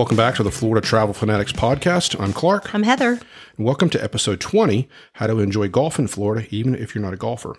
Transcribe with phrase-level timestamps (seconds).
[0.00, 2.18] Welcome back to the Florida Travel Fanatics podcast.
[2.18, 2.74] I'm Clark.
[2.74, 3.20] I'm Heather.
[3.58, 7.12] And welcome to episode 20 How to Enjoy Golf in Florida, even if you're not
[7.12, 7.54] a golfer.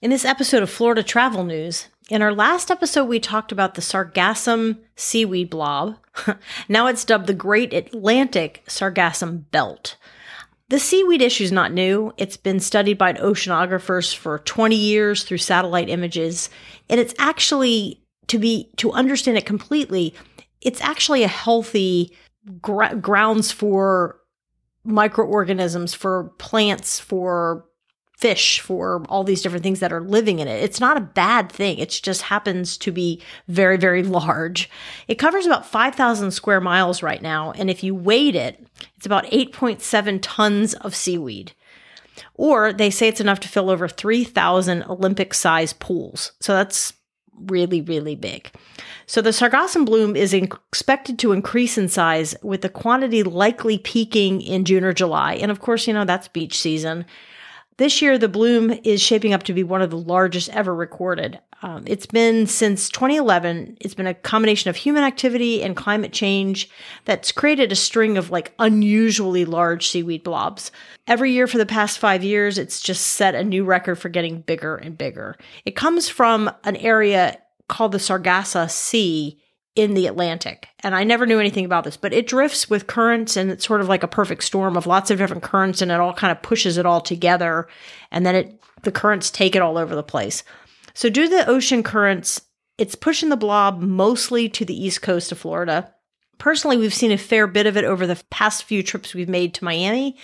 [0.00, 3.82] In this episode of Florida Travel News, in our last episode, we talked about the
[3.82, 5.98] sargassum seaweed blob.
[6.70, 9.96] now it's dubbed the Great Atlantic Sargassum Belt.
[10.70, 12.14] The seaweed issue is not new.
[12.16, 16.48] It's been studied by oceanographers for 20 years through satellite images,
[16.88, 20.14] and it's actually to be to understand it completely,
[20.62, 22.16] it's actually a healthy
[22.60, 24.18] gr- grounds for
[24.84, 27.64] microorganisms, for plants, for
[28.22, 30.62] fish, for all these different things that are living in it.
[30.62, 31.78] It's not a bad thing.
[31.78, 34.70] It just happens to be very, very large.
[35.08, 37.50] It covers about 5,000 square miles right now.
[37.52, 38.64] And if you weighed it,
[38.96, 41.52] it's about 8.7 tons of seaweed.
[42.34, 46.30] Or they say it's enough to fill over 3,000 Olympic sized pools.
[46.40, 46.92] So that's
[47.46, 48.50] really, really big.
[49.06, 54.40] So the sargassum bloom is expected to increase in size with the quantity likely peaking
[54.40, 55.34] in June or July.
[55.34, 57.04] And of course, you know, that's beach season.
[57.78, 61.40] This year, the bloom is shaping up to be one of the largest ever recorded.
[61.62, 66.68] Um, it's been since 2011, it's been a combination of human activity and climate change
[67.04, 70.72] that's created a string of like unusually large seaweed blobs.
[71.06, 74.40] Every year for the past five years, it's just set a new record for getting
[74.40, 75.36] bigger and bigger.
[75.64, 77.38] It comes from an area
[77.68, 79.41] called the Sargasso Sea
[79.74, 80.68] in the Atlantic.
[80.80, 83.80] And I never knew anything about this, but it drifts with currents and it's sort
[83.80, 86.42] of like a perfect storm of lots of different currents and it all kind of
[86.42, 87.68] pushes it all together
[88.10, 90.42] and then it the currents take it all over the place.
[90.92, 92.40] So due to the ocean currents,
[92.76, 95.94] it's pushing the blob mostly to the east coast of Florida.
[96.38, 99.54] Personally, we've seen a fair bit of it over the past few trips we've made
[99.54, 100.16] to Miami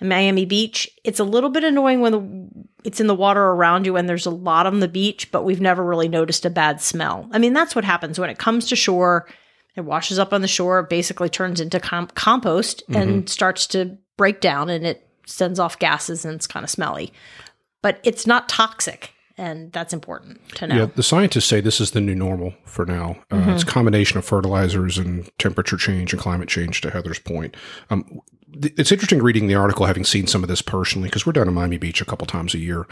[0.00, 0.88] Miami Beach.
[1.04, 4.26] It's a little bit annoying when the, it's in the water around you and there's
[4.26, 7.28] a lot on the beach, but we've never really noticed a bad smell.
[7.32, 9.28] I mean, that's what happens when it comes to shore.
[9.76, 13.00] It washes up on the shore, basically turns into com- compost mm-hmm.
[13.00, 17.12] and starts to break down and it sends off gases and it's kind of smelly.
[17.80, 20.76] But it's not toxic and that's important to know.
[20.76, 23.16] Yeah, the scientists say this is the new normal for now.
[23.30, 23.50] Uh, mm-hmm.
[23.50, 26.80] It's a combination of fertilizers and temperature change and climate change.
[26.82, 27.56] To Heather's point,
[27.90, 28.20] um,
[28.54, 31.54] it's interesting reading the article, having seen some of this personally, because we're down in
[31.54, 32.86] Miami Beach a couple times a year.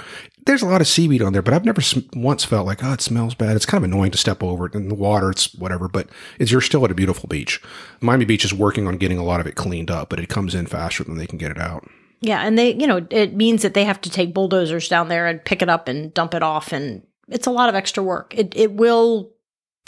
[0.47, 1.83] There's a lot of seaweed on there, but I've never
[2.15, 3.57] once felt like, oh, it smells bad.
[3.57, 5.31] It's kind of annoying to step over it in the water.
[5.31, 6.09] It's whatever, but
[6.39, 7.61] it's, you're still at a beautiful beach.
[8.01, 10.55] Miami Beach is working on getting a lot of it cleaned up, but it comes
[10.55, 11.87] in faster than they can get it out.
[12.21, 12.41] Yeah.
[12.43, 15.45] And they, you know, it means that they have to take bulldozers down there and
[15.45, 16.73] pick it up and dump it off.
[16.73, 18.35] And it's a lot of extra work.
[18.37, 19.31] It, it will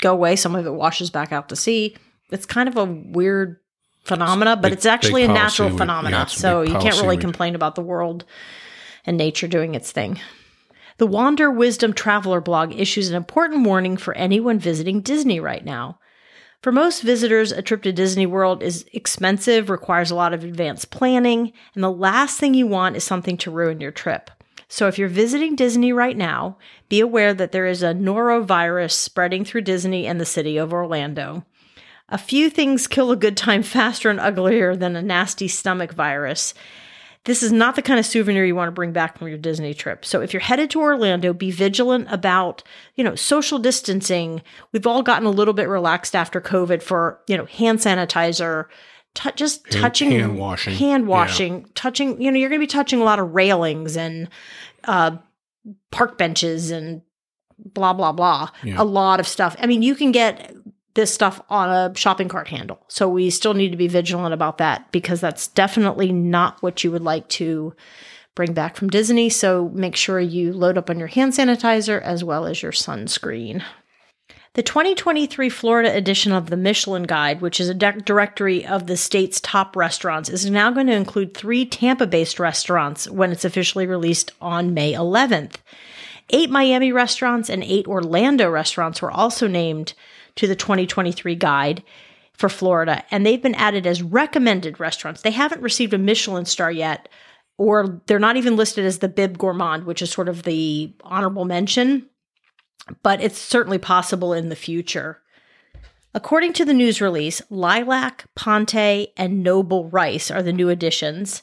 [0.00, 0.36] go away.
[0.36, 1.96] Some of it washes back out to sea.
[2.30, 3.58] It's kind of a weird
[4.04, 6.16] phenomena, but big, it's actually a natural phenomena.
[6.16, 8.24] Yeah, so you can't really complain about the world
[9.06, 10.18] and nature doing its thing.
[10.98, 15.98] The Wander Wisdom Traveler blog issues an important warning for anyone visiting Disney right now.
[16.62, 20.92] For most visitors, a trip to Disney World is expensive, requires a lot of advanced
[20.92, 24.30] planning, and the last thing you want is something to ruin your trip.
[24.68, 26.56] So if you're visiting Disney right now,
[26.88, 31.44] be aware that there is a norovirus spreading through Disney and the city of Orlando.
[32.08, 36.54] A few things kill a good time faster and uglier than a nasty stomach virus.
[37.24, 39.74] This is not the kind of souvenir you want to bring back from your Disney
[39.74, 40.04] trip.
[40.04, 42.64] So if you're headed to Orlando, be vigilant about,
[42.96, 44.42] you know, social distancing.
[44.72, 48.66] We've all gotten a little bit relaxed after COVID for, you know, hand sanitizer,
[49.14, 51.66] t- just hand, touching hand washing, hand washing, yeah.
[51.74, 54.28] touching, you know, you're going to be touching a lot of railings and
[54.84, 55.16] uh,
[55.92, 57.02] park benches and
[57.56, 58.50] blah blah blah.
[58.64, 58.74] Yeah.
[58.78, 59.54] A lot of stuff.
[59.60, 60.52] I mean, you can get
[60.94, 62.82] this stuff on a shopping cart handle.
[62.88, 66.90] So we still need to be vigilant about that because that's definitely not what you
[66.92, 67.74] would like to
[68.34, 69.28] bring back from Disney.
[69.28, 73.62] So make sure you load up on your hand sanitizer as well as your sunscreen.
[74.54, 79.40] The 2023 Florida edition of the Michelin Guide, which is a directory of the state's
[79.40, 84.30] top restaurants, is now going to include three Tampa based restaurants when it's officially released
[84.42, 85.54] on May 11th.
[86.28, 89.94] Eight Miami restaurants and eight Orlando restaurants were also named
[90.36, 91.82] to the 2023 guide
[92.32, 95.22] for Florida, and they've been added as recommended restaurants.
[95.22, 97.08] They haven't received a Michelin star yet,
[97.58, 101.44] or they're not even listed as the Bib Gourmand, which is sort of the honorable
[101.44, 102.08] mention,
[103.02, 105.20] but it's certainly possible in the future.
[106.14, 111.42] According to the news release, Lilac, Ponte, and Noble Rice are the new additions.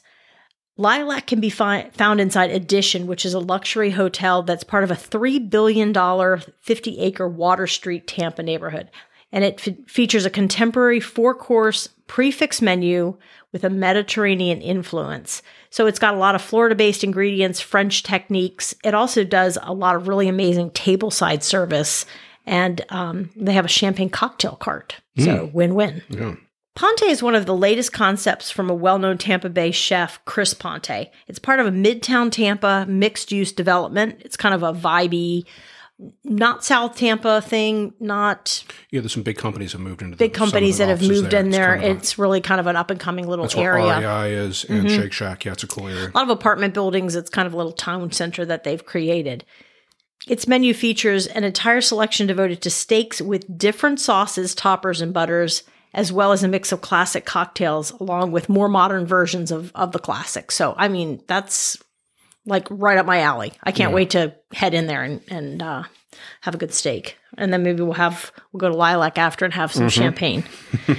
[0.80, 4.90] Lilac can be fi- found inside Edition, which is a luxury hotel that's part of
[4.90, 5.92] a $3 billion,
[6.60, 8.90] 50 acre Water Street Tampa neighborhood.
[9.30, 13.16] And it f- features a contemporary four course prix fixe menu
[13.52, 15.42] with a Mediterranean influence.
[15.68, 18.74] So it's got a lot of Florida based ingredients, French techniques.
[18.82, 22.06] It also does a lot of really amazing tableside service
[22.46, 24.96] and um, they have a champagne cocktail cart.
[25.18, 26.02] So win win.
[26.08, 26.34] Yeah.
[26.80, 30.54] Ponte is one of the latest concepts from a well known Tampa Bay chef, Chris
[30.54, 31.10] Ponte.
[31.28, 34.22] It's part of a Midtown Tampa mixed use development.
[34.24, 35.44] It's kind of a vibey,
[36.24, 40.78] not South Tampa thing, not Yeah, there's some big companies have moved into big companies
[40.78, 41.74] that have moved in It's there.
[41.76, 43.92] kind of a- It's really kind of an up and coming little that's where area.
[43.92, 44.22] Mm-hmm.
[44.22, 45.44] REI is and Shake Shack.
[45.44, 46.08] Yeah, it's a cool area.
[46.08, 47.14] a lot of apartment buildings.
[47.14, 49.44] It's kind of a little town center that they've created.
[50.26, 55.62] Its menu features an entire selection devoted to steaks with different sauces, toppers, and butters,
[55.92, 59.92] as well as a mix of classic cocktails, along with more modern versions of, of
[59.92, 60.54] the classics.
[60.54, 61.76] So, I mean, that's
[62.46, 63.52] like right up my alley.
[63.62, 65.82] I can't wait to head in there and, and uh,
[66.42, 67.16] have a good steak.
[67.36, 70.44] And then maybe we'll have, we'll go to Lilac after and have some champagne.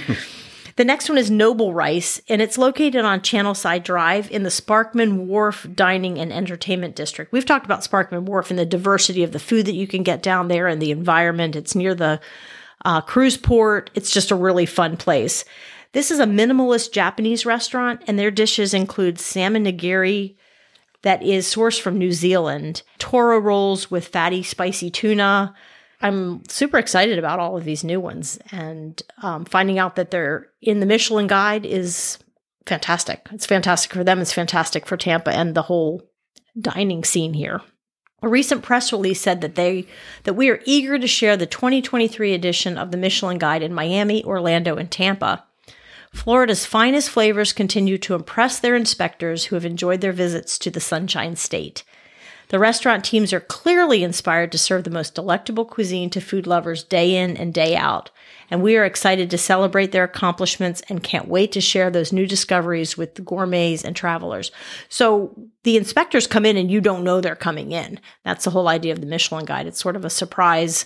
[0.76, 5.26] The next one is Noble Rice, and it's located on Channelside Drive in the Sparkman
[5.26, 7.30] Wharf Dining and Entertainment District.
[7.30, 10.22] We've talked about Sparkman Wharf and the diversity of the food that you can get
[10.22, 11.56] down there and the environment.
[11.56, 12.20] It's near the
[12.84, 13.90] uh, cruise port.
[13.94, 15.44] It's just a really fun place.
[15.92, 20.36] This is a minimalist Japanese restaurant, and their dishes include salmon nigiri
[21.02, 25.54] that is sourced from New Zealand, toro rolls with fatty, spicy tuna,
[26.02, 30.48] I'm super excited about all of these new ones, and um, finding out that they're
[30.60, 32.18] in the Michelin Guide is
[32.66, 33.28] fantastic.
[33.30, 34.20] It's fantastic for them.
[34.20, 36.02] It's fantastic for Tampa and the whole
[36.60, 37.60] dining scene here.
[38.22, 39.86] A recent press release said that they
[40.22, 44.24] that we are eager to share the 2023 edition of the Michelin Guide in Miami,
[44.24, 45.44] Orlando, and Tampa.
[46.14, 50.80] Florida's finest flavors continue to impress their inspectors who have enjoyed their visits to the
[50.80, 51.82] Sunshine State.
[52.48, 56.84] The restaurant teams are clearly inspired to serve the most delectable cuisine to food lovers
[56.84, 58.10] day in and day out.
[58.52, 62.26] And we are excited to celebrate their accomplishments and can't wait to share those new
[62.26, 64.52] discoveries with the gourmets and travelers.
[64.90, 67.98] So the inspectors come in and you don't know they're coming in.
[68.26, 69.66] That's the whole idea of the Michelin Guide.
[69.66, 70.84] It's sort of a surprise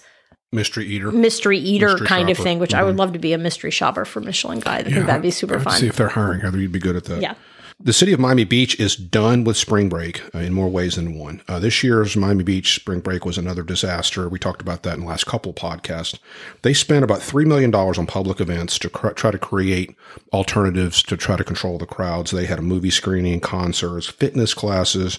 [0.52, 1.10] Mystery eater.
[1.10, 3.00] mystery eater Mystery kind of thing, which I would mm-hmm.
[3.00, 4.86] love to be a mystery shopper for Michelin Guide.
[4.86, 5.80] I think that'd be super I'd fun.
[5.80, 7.20] See if they're hiring, Heather, you'd be good at that.
[7.20, 7.34] Yeah.
[7.78, 11.18] The city of Miami Beach is done with spring break uh, in more ways than
[11.18, 11.42] one.
[11.46, 14.30] Uh, this year's Miami Beach spring break was another disaster.
[14.30, 16.18] We talked about that in the last couple podcasts.
[16.62, 19.94] They spent about $3 million on public events to cr- try to create
[20.32, 22.30] alternatives to try to control the crowds.
[22.30, 25.18] They had a movie screening, concerts, fitness classes.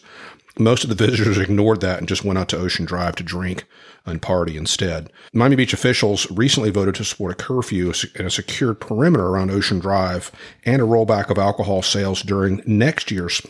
[0.59, 3.65] Most of the visitors ignored that and just went out to Ocean Drive to drink
[4.07, 5.11] and party instead.
[5.33, 9.79] Miami Beach officials recently voted to support a curfew and a secured perimeter around Ocean
[9.79, 10.31] Drive
[10.65, 13.41] and a rollback of alcohol sales during next year's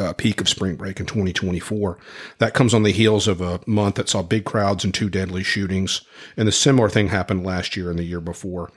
[0.00, 1.98] uh, peak of spring break in 2024.
[2.38, 5.44] That comes on the heels of a month that saw big crowds and two deadly
[5.44, 6.00] shootings.
[6.36, 8.72] And the similar thing happened last year and the year before.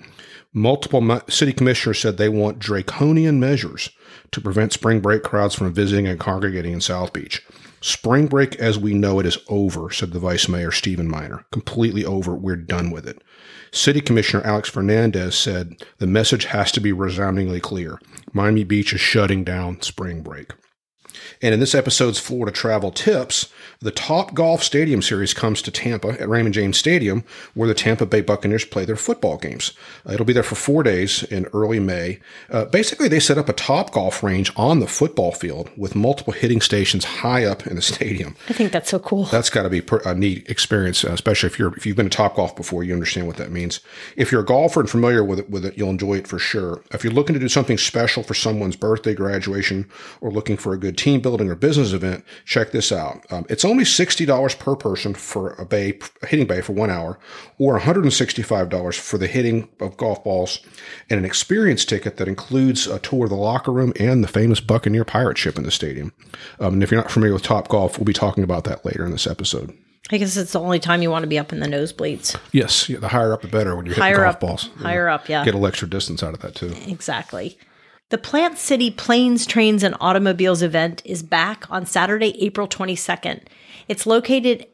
[0.52, 3.92] Multiple city commissioners said they want draconian measures
[4.32, 7.46] to prevent spring break crowds from visiting and congregating in South Beach.
[7.82, 11.46] Spring break as we know it is over, said the Vice Mayor Steven Meiner.
[11.52, 12.36] Completely over.
[12.36, 13.24] We're done with it.
[13.72, 18.00] City Commissioner Alex Fernandez said the message has to be resoundingly clear.
[18.34, 20.52] Miami Beach is shutting down spring break.
[21.42, 23.52] And in this episode's Florida Travel Tips,
[23.82, 27.24] the Top Golf Stadium Series comes to Tampa at Raymond James Stadium,
[27.54, 29.74] where the Tampa Bay Buccaneers play their football games.
[30.06, 32.20] Uh, it'll be there for four days in early May.
[32.50, 36.34] Uh, basically, they set up a top golf range on the football field with multiple
[36.34, 38.36] hitting stations high up in the stadium.
[38.50, 39.26] I think that's so cool.
[39.26, 42.16] That's got to be a neat experience, uh, especially if you're if you've been to
[42.18, 43.80] Top Golf before, you understand what that means.
[44.16, 46.84] If you're a golfer and familiar with it, with it, you'll enjoy it for sure.
[46.92, 49.90] If you're looking to do something special for someone's birthday, graduation,
[50.20, 53.26] or looking for a good team building or business event, check this out.
[53.32, 56.90] Um, it's only sixty dollars per person for a bay a hitting bay for one
[56.90, 57.18] hour,
[57.58, 60.60] or one hundred and sixty five dollars for the hitting of golf balls,
[61.10, 64.60] and an experience ticket that includes a tour of the locker room and the famous
[64.60, 66.14] Buccaneer pirate ship in the stadium.
[66.60, 69.06] Um, and if you're not familiar with Top Golf, we'll be talking about that later
[69.06, 69.76] in this episode.
[70.12, 72.36] I guess it's the only time you want to be up in the nosebleeds.
[72.52, 74.70] Yes, yeah, the higher up the better when you're hitting Higher golf up, balls.
[74.78, 75.46] higher up, yeah.
[75.46, 76.74] Get a extra distance out of that too.
[76.88, 77.58] Exactly.
[78.10, 83.42] The Plant City Planes, Trains, and Automobiles event is back on Saturday, April 22nd.
[83.88, 84.66] It's located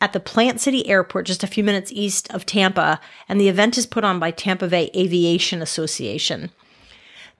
[0.00, 3.76] at the Plant City Airport, just a few minutes east of Tampa, and the event
[3.76, 6.50] is put on by Tampa Bay Aviation Association.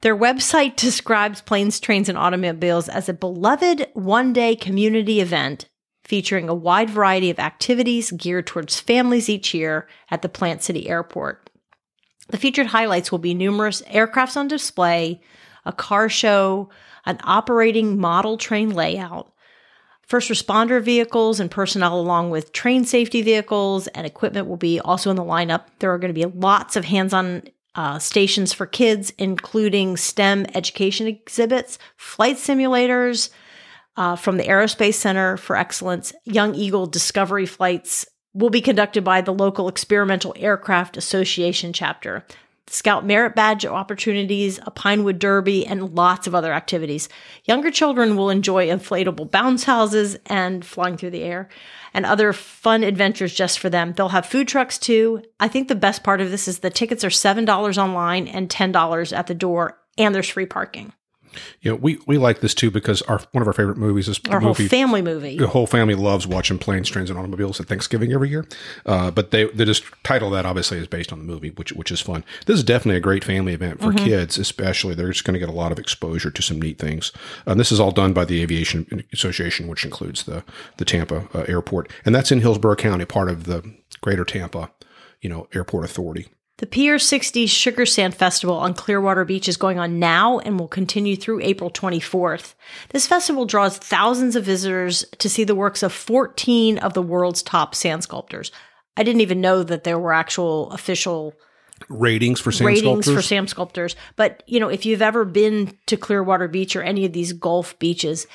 [0.01, 5.67] Their website describes Planes, Trains, and Automobiles as a beloved one day community event
[6.03, 10.89] featuring a wide variety of activities geared towards families each year at the Plant City
[10.89, 11.44] Airport.
[12.29, 15.21] The featured highlights will be numerous aircrafts on display,
[15.65, 16.71] a car show,
[17.05, 19.33] an operating model train layout,
[20.07, 25.11] first responder vehicles and personnel, along with train safety vehicles and equipment, will be also
[25.11, 25.65] in the lineup.
[25.79, 27.43] There are going to be lots of hands on
[27.75, 33.31] uh, stations for kids, including STEM education exhibits, flight simulators
[33.97, 39.21] uh, from the Aerospace Center for Excellence, Young Eagle Discovery flights, will be conducted by
[39.21, 42.25] the local Experimental Aircraft Association chapter.
[42.67, 47.11] Scout merit badge opportunities, a Pinewood Derby, and lots of other activities.
[47.45, 51.49] Younger children will enjoy inflatable bounce houses and flying through the air
[51.93, 53.93] and other fun adventures just for them.
[53.93, 55.23] They'll have food trucks too.
[55.39, 59.17] I think the best part of this is the tickets are $7 online and $10
[59.17, 60.93] at the door, and there's free parking.
[61.61, 64.21] You know, we, we like this too because our one of our favorite movies is
[64.29, 65.39] Our movie, whole family movie.
[65.39, 68.47] the whole family loves watching planes, trains, and automobiles at Thanksgiving every year.
[68.87, 71.91] Uh, but they they just title that obviously is based on the movie, which which
[71.91, 72.25] is fun.
[72.47, 74.95] This is definitely a great family event for kids, especially.
[74.95, 77.13] They're just going to get a lot of exposure to some neat things.
[77.47, 80.45] And this is all done by the Aviation Association, which includes the
[80.77, 83.63] the Tampa uh, Airport, and that's in Hillsborough County, part of the
[84.01, 84.71] Greater Tampa,
[85.21, 86.29] you know, Airport Authority.
[86.59, 90.69] The Pier 60 Sugar Sand Festival on Clearwater Beach is going on now and will
[90.69, 92.55] continue through April 24th.
[92.91, 97.43] This festival draws thousands of visitors to see the works of 14 of the world's
[97.43, 98.53] top sand sculptors.
[98.97, 101.35] I didn't even know that there were actual official
[101.89, 103.15] Ratings for sand ratings sculptors.
[103.15, 103.97] for sand sculptors.
[104.15, 107.77] But, you know, if you've ever been to Clearwater Beach or any of these Gulf
[107.81, 108.29] beaches,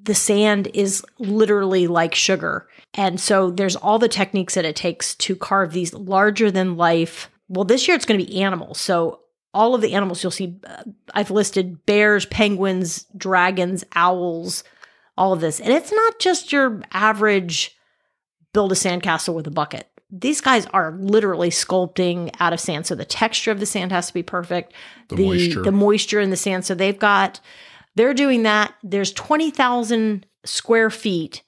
[0.00, 2.68] the sand is literally like sugar.
[2.94, 7.28] And so there's all the techniques that it takes to carve these larger than life.
[7.48, 8.80] Well, this year it's going to be animals.
[8.80, 9.20] So
[9.54, 10.82] all of the animals you'll see, uh,
[11.14, 14.64] I've listed bears, penguins, dragons, owls,
[15.16, 15.60] all of this.
[15.60, 17.76] And it's not just your average
[18.52, 19.88] build a sandcastle with a bucket.
[20.10, 22.86] These guys are literally sculpting out of sand.
[22.86, 24.72] So the texture of the sand has to be perfect.
[25.08, 25.62] The moisture.
[25.62, 26.64] the moisture in the sand.
[26.64, 27.40] So they've got,
[27.96, 28.74] they're doing that.
[28.82, 31.42] There's 20,000 square feet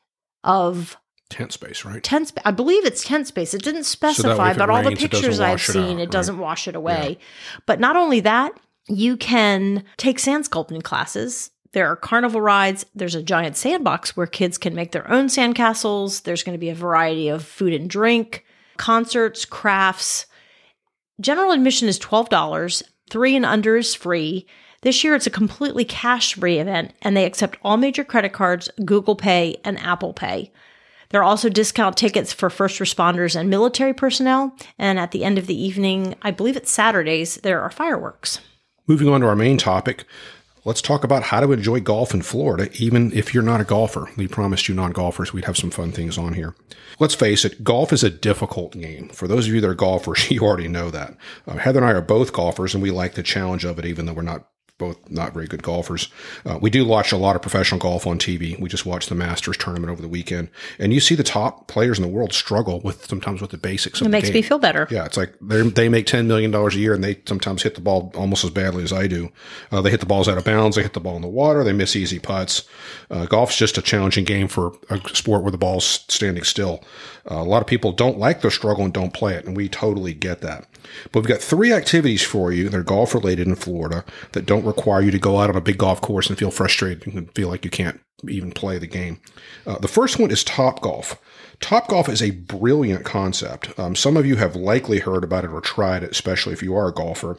[0.44, 0.96] of
[1.30, 2.02] Tent space, right?
[2.02, 3.52] tent I believe it's tent space.
[3.52, 5.90] It didn't specify, if it but all the rains, it doesn't pictures I've seen, out,
[5.90, 6.10] it right?
[6.10, 7.18] doesn't wash it away.
[7.66, 8.52] But not only that,
[8.88, 11.50] you can take sand sculpting classes.
[11.72, 12.86] There are carnival rides.
[12.94, 16.22] There's a giant sandbox where kids can make their own sandcastles.
[16.22, 18.46] There's going to be a variety of food and drink,
[18.78, 20.24] concerts, crafts.
[21.20, 22.82] General admission is $12.
[23.10, 24.46] Three and under is free.
[24.80, 28.70] This year, it's a completely cash free event, and they accept all major credit cards,
[28.84, 30.52] Google Pay, and Apple Pay.
[31.10, 34.54] There are also discount tickets for first responders and military personnel.
[34.78, 38.40] And at the end of the evening, I believe it's Saturdays, there are fireworks.
[38.86, 40.04] Moving on to our main topic,
[40.64, 44.10] let's talk about how to enjoy golf in Florida, even if you're not a golfer.
[44.16, 46.54] We promised you non golfers we'd have some fun things on here.
[46.98, 49.08] Let's face it, golf is a difficult game.
[49.10, 51.16] For those of you that are golfers, you already know that.
[51.46, 54.06] Uh, Heather and I are both golfers, and we like the challenge of it, even
[54.06, 54.48] though we're not
[54.78, 56.08] both not very good golfers.
[56.46, 58.58] Uh, we do watch a lot of professional golf on TV.
[58.58, 61.98] We just watched the Masters tournament over the weekend, and you see the top players
[61.98, 64.00] in the world struggle with sometimes with the basics.
[64.00, 64.86] Of It makes me feel better.
[64.90, 67.74] Yeah, it's like they they make ten million dollars a year, and they sometimes hit
[67.74, 69.30] the ball almost as badly as I do.
[69.72, 71.64] Uh, they hit the balls out of bounds, they hit the ball in the water,
[71.64, 72.62] they miss easy putts.
[73.10, 76.84] Uh, golf's just a challenging game for a sport where the ball's standing still.
[77.30, 79.68] Uh, a lot of people don't like the struggle and don't play it, and we
[79.68, 80.66] totally get that.
[81.12, 84.64] But we've got three activities for you that are golf related in Florida that don't
[84.64, 87.48] require you to go out on a big golf course and feel frustrated and feel
[87.48, 89.20] like you can't even play the game.
[89.66, 91.20] Uh, the first one is Top Golf.
[91.60, 93.76] Top Golf is a brilliant concept.
[93.78, 96.74] Um, some of you have likely heard about it or tried it, especially if you
[96.76, 97.36] are a golfer.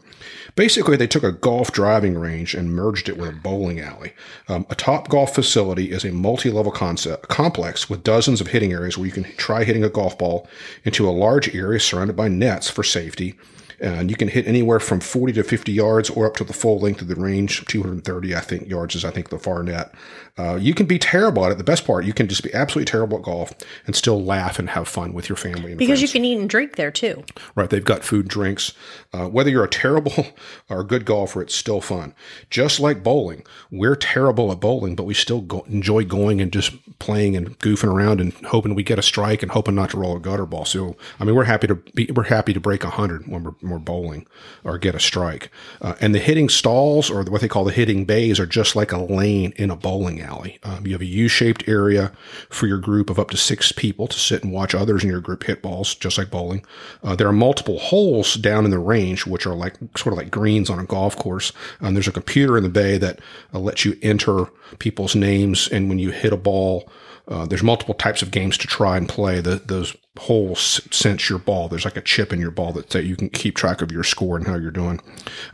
[0.56, 4.14] Basically, they took a golf driving range and merged it with a bowling alley.
[4.50, 8.98] Um, a Top Golf facility is a multi-level concept complex with dozens of hitting areas
[8.98, 10.48] where you can try hitting a golf ball
[10.84, 13.36] into a large area surrounded by nets for safety.
[13.82, 16.80] And you can hit anywhere from 40 to 50 yards or up to the full
[16.80, 17.66] length of the range.
[17.66, 19.94] 230, I think, yards is, I think, the far net.
[20.40, 21.58] Uh, you can be terrible at it.
[21.58, 23.54] The best part, you can just be absolutely terrible at golf
[23.86, 26.50] and still laugh and have fun with your family and Because you can eat and
[26.50, 27.26] drink there too.
[27.56, 28.72] Right, they've got food, drinks.
[29.12, 30.14] Uh, whether you're a terrible
[30.70, 32.16] or a good golfer, it's still fun.
[32.50, 36.72] Just like bowling, we're terrible at bowling, but we still go, enjoy going and just
[37.00, 40.16] playing and goofing around and hoping we get a strike and hoping not to roll
[40.16, 40.64] a gutter ball.
[40.64, 43.72] So, I mean, we're happy to be we're happy to break hundred when we're, when
[43.72, 44.26] we're bowling
[44.64, 45.52] or get a strike.
[45.82, 48.94] Uh, and the hitting stalls or what they call the hitting bays are just like
[48.94, 50.29] a lane in a bowling alley.
[50.30, 52.12] Um, you have a U-shaped area
[52.50, 55.22] for your group of up to six people to sit and watch others in your
[55.22, 56.66] group hit balls, just like bowling.
[57.04, 60.32] Uh, there are multiple holes down in the range, which are like sort of like
[60.32, 61.52] greens on a golf course.
[61.82, 63.20] Um, there's a computer in the bay that
[63.54, 64.46] uh, lets you enter
[64.78, 66.90] people's names, and when you hit a ball,
[67.30, 69.40] uh, there's multiple types of games to try and play.
[69.40, 71.70] The, those holes sense your ball.
[71.70, 74.04] There's like a chip in your ball that, that you can keep track of your
[74.04, 75.00] score and how you're doing.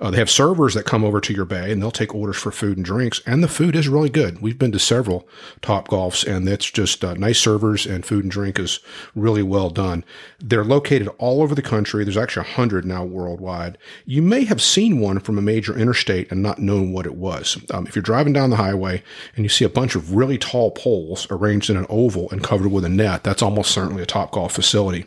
[0.01, 2.51] Uh, they have servers that come over to your bay and they'll take orders for
[2.51, 3.21] food and drinks.
[3.25, 4.41] And the food is really good.
[4.41, 5.27] We've been to several
[5.61, 8.79] top golfs and it's just uh, nice servers and food and drink is
[9.13, 10.03] really well done.
[10.39, 12.03] They're located all over the country.
[12.03, 13.77] There's actually a hundred now worldwide.
[14.05, 17.57] You may have seen one from a major interstate and not known what it was.
[17.71, 19.03] Um, if you're driving down the highway
[19.35, 22.71] and you see a bunch of really tall poles arranged in an oval and covered
[22.71, 25.05] with a net, that's almost certainly a top golf facility.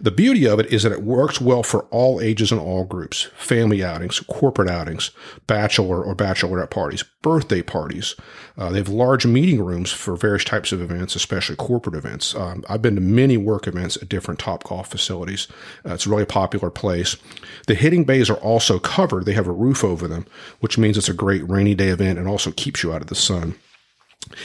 [0.00, 3.28] The beauty of it is that it works well for all ages and all groups
[3.34, 5.12] family outings, corporate outings,
[5.46, 8.16] bachelor or bachelorette parties, birthday parties.
[8.58, 12.34] Uh, they have large meeting rooms for various types of events, especially corporate events.
[12.34, 15.46] Um, I've been to many work events at different Top Golf facilities.
[15.86, 17.16] Uh, it's a really popular place.
[17.66, 20.26] The hitting bays are also covered, they have a roof over them,
[20.60, 23.14] which means it's a great rainy day event and also keeps you out of the
[23.14, 23.54] sun.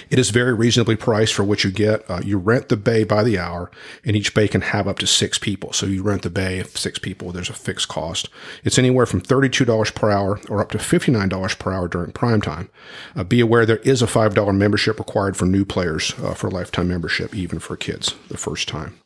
[0.10, 2.10] It is very reasonably priced for what you get.
[2.10, 3.72] Uh, you rent the bay by the hour,
[4.04, 5.74] and each bay can have up to six people.
[5.74, 7.32] So you rent the bay of six people.
[7.32, 8.30] There's a fixed cost.
[8.64, 12.70] It's anywhere from $32 per hour or up to $59 per hour during prime time.
[13.16, 16.88] Uh, be aware there is a $5 membership required for new players uh, for lifetime
[16.88, 19.00] membership, even for kids the first time.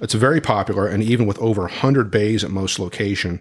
[0.00, 3.40] It's very popular, and even with over 100 bays at most location,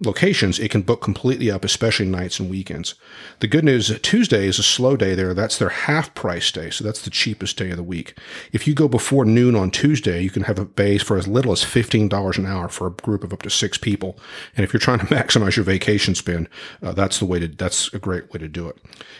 [0.00, 2.94] locations, it can book completely up, especially nights and weekends.
[3.40, 5.34] The good news Tuesday is a slow day there.
[5.34, 6.70] That's their half price day.
[6.70, 8.16] So that's the cheapest day of the week.
[8.52, 11.52] If you go before noon on Tuesday, you can have a base for as little
[11.52, 14.18] as $15 an hour for a group of up to six people.
[14.56, 16.48] And if you're trying to maximize your vacation spend,
[16.82, 18.78] uh, that's the way to, that's a great way to do it.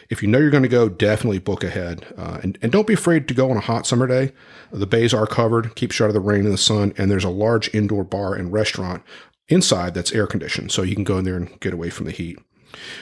[0.09, 2.07] If you know you're going to go, definitely book ahead.
[2.17, 4.33] Uh, and, and don't be afraid to go on a hot summer day.
[4.73, 7.25] The bays are covered, keeps you out of the rain and the sun, and there's
[7.25, 9.03] a large indoor bar and restaurant
[9.51, 12.13] inside that's air conditioned, so you can go in there and get away from the
[12.13, 12.39] heat.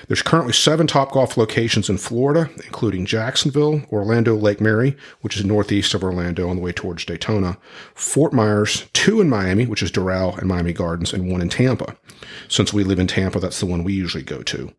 [0.07, 5.95] There's currently seven Topgolf locations in Florida, including Jacksonville, Orlando Lake Mary, which is northeast
[5.95, 7.59] of Orlando on the way towards Daytona,
[7.95, 11.97] Fort Myers, two in Miami, which is Doral and Miami Gardens, and one in Tampa.
[12.49, 14.73] Since we live in Tampa, that's the one we usually go to.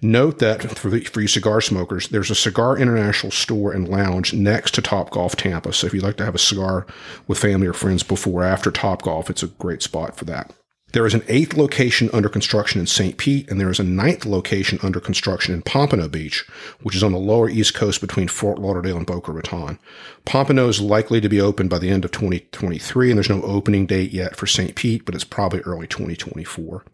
[0.00, 4.34] Note that for, the, for you cigar smokers, there's a Cigar International store and lounge
[4.34, 5.72] next to Topgolf Tampa.
[5.72, 6.86] So if you'd like to have a cigar
[7.28, 10.52] with family or friends before or after Topgolf, it's a great spot for that.
[10.92, 13.16] There is an eighth location under construction in St.
[13.16, 16.46] Pete, and there is a ninth location under construction in Pompano Beach,
[16.82, 19.78] which is on the lower east coast between Fort Lauderdale and Boca Raton.
[20.26, 23.86] Pompano is likely to be open by the end of 2023, and there's no opening
[23.86, 24.74] date yet for St.
[24.74, 26.84] Pete, but it's probably early 2024.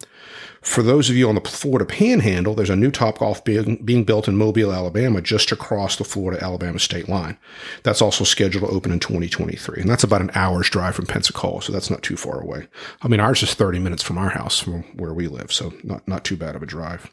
[0.61, 4.26] For those of you on the Florida Panhandle, there's a new Topgolf being, being built
[4.26, 7.38] in Mobile, Alabama, just across the Florida Alabama state line.
[7.85, 11.62] That's also scheduled to open in 2023, and that's about an hour's drive from Pensacola,
[11.62, 12.66] so that's not too far away.
[13.02, 16.07] I mean, ours is 30 minutes from our house from where we live, so not
[16.09, 17.12] not too bad of a drive.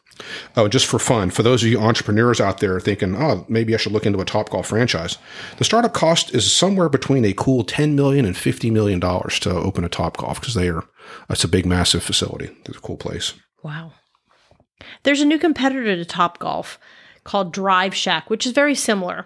[0.56, 3.78] Oh, just for fun, for those of you entrepreneurs out there thinking, oh, maybe I
[3.78, 5.18] should look into a Topgolf franchise,
[5.58, 9.52] the startup cost is somewhere between a cool 10 million and 50 million dollars to
[9.52, 10.84] open a Topgolf because they are
[11.30, 12.50] it's a big, massive facility.
[12.66, 13.34] It's a cool place.
[13.64, 13.94] Wow.
[15.04, 16.80] There's a new competitor to Top Golf
[17.24, 19.26] called Drive Shack, which is very similar.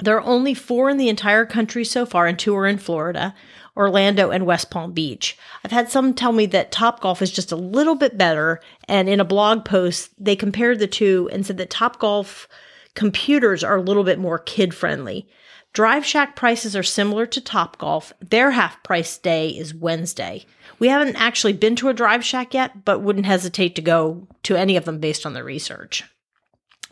[0.00, 3.34] There are only four in the entire country so far, and two are in Florida,
[3.76, 5.38] Orlando, and West Palm Beach.
[5.64, 9.08] I've had some tell me that Top Golf is just a little bit better, and
[9.08, 12.46] in a blog post, they compared the two and said that Topgolf
[12.94, 15.28] computers are a little bit more kid friendly.
[15.72, 18.12] Drive Shack prices are similar to Topgolf.
[18.20, 20.46] Their half price day is Wednesday.
[20.78, 24.54] We haven't actually been to a Drive Shack yet, but wouldn't hesitate to go to
[24.56, 26.04] any of them based on the research.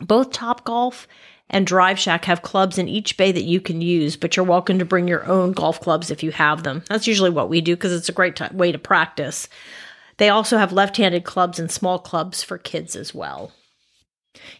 [0.01, 1.05] Both Topgolf
[1.49, 4.79] and Drive Shack have clubs in each bay that you can use, but you're welcome
[4.79, 6.83] to bring your own golf clubs if you have them.
[6.89, 9.47] That's usually what we do because it's a great t- way to practice.
[10.17, 13.51] They also have left handed clubs and small clubs for kids as well.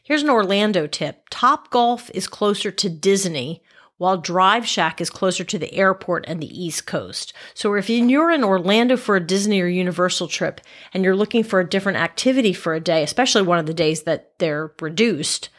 [0.03, 3.62] Here's an Orlando tip Top Golf is closer to Disney,
[3.97, 7.31] while Drive Shack is closer to the airport and the East Coast.
[7.53, 10.59] So if you're in Orlando for a Disney or Universal trip
[10.93, 14.03] and you're looking for a different activity for a day, especially one of the days
[14.03, 15.49] that they're reduced,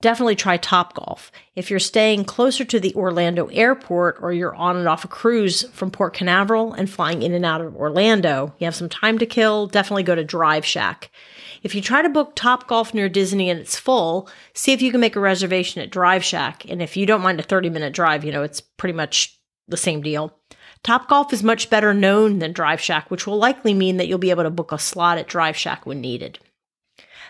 [0.00, 1.30] definitely try Top Golf.
[1.54, 5.62] If you're staying closer to the Orlando airport or you're on and off a cruise
[5.70, 9.26] from Port Canaveral and flying in and out of Orlando, you have some time to
[9.26, 11.10] kill, definitely go to Drive Shack.
[11.62, 14.90] If you try to book Top Golf near Disney and it's full, see if you
[14.90, 16.64] can make a reservation at Drive Shack.
[16.68, 19.76] And if you don't mind a 30 minute drive, you know, it's pretty much the
[19.76, 20.36] same deal.
[20.82, 24.18] Top Golf is much better known than Drive Shack, which will likely mean that you'll
[24.18, 26.38] be able to book a slot at Drive Shack when needed.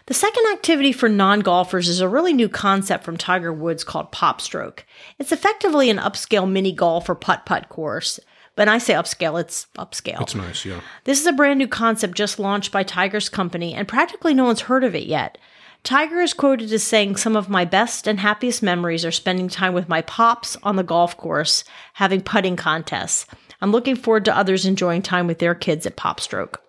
[0.06, 4.12] The second activity for non golfers is a really new concept from Tiger Woods called
[4.12, 4.86] Pop Stroke.
[5.18, 8.18] It's effectively an upscale mini golf or putt putt course.
[8.56, 10.20] When I say upscale, it's upscale.
[10.20, 10.80] It's nice, yeah.
[11.04, 14.62] This is a brand new concept just launched by Tiger's company, and practically no one's
[14.62, 15.38] heard of it yet.
[15.82, 19.72] Tiger is quoted as saying, Some of my best and happiest memories are spending time
[19.72, 23.26] with my pops on the golf course, having putting contests.
[23.62, 26.62] I'm looking forward to others enjoying time with their kids at Pop Stroke.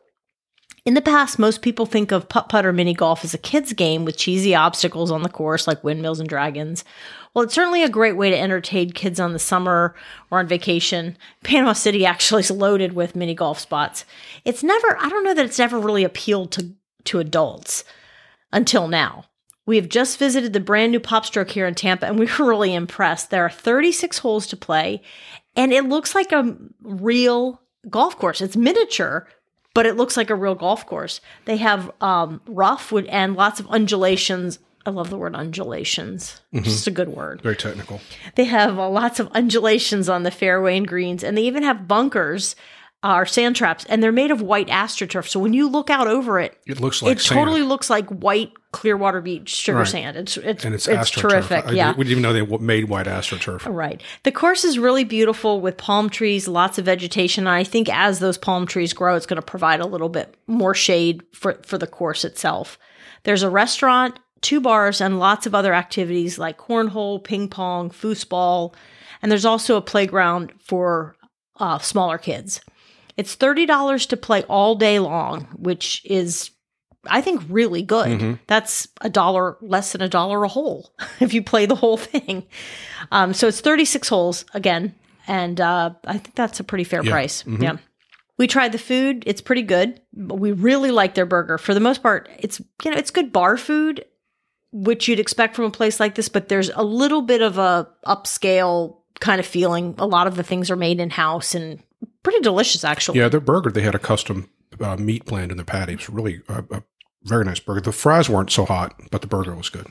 [0.84, 3.72] In the past, most people think of putt putt or mini golf as a kid's
[3.72, 6.84] game with cheesy obstacles on the course like windmills and dragons.
[7.34, 9.94] Well, it's certainly a great way to entertain kids on the summer
[10.32, 11.18] or on vacation.
[11.44, 14.06] Panama City actually is loaded with mini golf spots.
[14.44, 16.74] It's never, I don't know that it's ever really appealed to,
[17.06, 17.84] to adults
[18.52, 19.26] until now.
[19.68, 22.74] We have just visited the brand new Popstroke here in Tampa and we were really
[22.74, 23.30] impressed.
[23.30, 25.04] There are 36 holes to play
[25.56, 28.42] and it looks like a real golf course.
[28.42, 29.28] It's miniature,
[29.74, 31.22] but it looks like a real golf course.
[31.46, 34.60] They have um, rough wood and lots of undulations.
[34.86, 36.42] I love the word undulations.
[36.54, 36.64] Mm-hmm.
[36.64, 37.42] Just a good word.
[37.42, 38.02] Very technical.
[38.36, 41.88] They have uh, lots of undulations on the fairway and greens, and they even have
[41.88, 42.56] bunkers
[43.04, 45.28] or sand traps, and they're made of white astroturf.
[45.28, 47.40] So when you look out over it, It looks like it sand.
[47.40, 49.88] totally looks like white Clearwater Beach sugar Right.
[49.88, 50.18] sand.
[50.18, 51.68] It's it's and it's, it's, terrific.
[51.68, 51.92] I, yeah.
[51.92, 53.66] we didn't even know they made white astroturf.
[53.72, 54.02] Right.
[54.24, 57.48] The course is really beautiful with palm trees, lots of vegetation.
[57.48, 60.36] And I think as those palm trees grow, it's going to provide a little bit
[60.48, 62.80] more shade for, for the course itself.
[63.24, 68.74] There's a restaurant, two bars, and lots of other activities like cornhole, ping pong, foosball.
[69.22, 71.16] And there's also a playground for
[71.60, 72.62] uh, smaller kids.
[73.18, 76.52] It's $30 to play all day long, which is,
[77.08, 78.08] I think, really good.
[78.08, 78.34] Mm-hmm.
[78.48, 82.46] That's a dollar less than a dollar a hole if you play the whole thing.
[83.12, 84.96] Um, so it's 36 holes again.
[85.28, 87.44] And uh, I think that's a pretty fair price.
[87.48, 87.78] Yeah.
[88.38, 89.24] We tried the food.
[89.28, 90.02] It's pretty good.
[90.14, 91.58] We really like their burger.
[91.58, 94.04] For the most part, it's, you know, it's good bar food,
[94.72, 97.88] which you'd expect from a place like this, but there's a little bit of a
[98.06, 99.94] upscale kind of feeling.
[100.00, 101.84] A lot of the things are made in house and
[102.24, 103.20] pretty delicious, actually.
[103.20, 105.94] Yeah, their burger, they had a custom uh, meat blend in their patty.
[105.94, 106.84] It was really a, a
[107.24, 107.82] very nice burger.
[107.82, 109.88] The fries weren't so hot, but the burger was good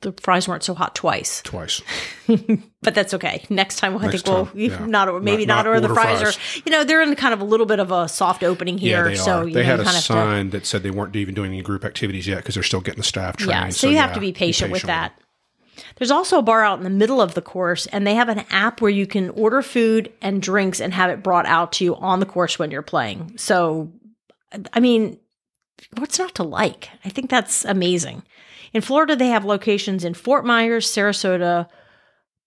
[0.00, 1.80] The fries weren't so hot twice, twice.
[2.82, 3.44] but that's okay.
[3.50, 4.86] Next time, I Next think we'll time, yeah.
[4.86, 6.36] not or maybe Not- not, not order the fries, fries.
[6.36, 9.04] or you know they're in kind of a little bit of a soft opening here,
[9.04, 9.48] yeah, they so are.
[9.48, 10.00] you They know, had a have to.
[10.00, 12.98] sign that said they weren't even doing any group activities yet because they're still getting
[13.00, 13.50] the staff trained.
[13.50, 15.18] Yeah, so, you have to be patient, with that.
[15.96, 18.44] There's also a bar out in the middle of the course, and they have an
[18.50, 21.96] app where you can order food and drinks and have it brought out to you
[21.96, 23.34] on the course when you're playing.
[23.38, 23.90] So,
[24.72, 25.18] I mean,
[25.96, 26.90] what's not to like?
[27.04, 28.22] I think that's amazing.
[28.72, 31.68] In Florida, they have locations in Fort Myers, Sarasota,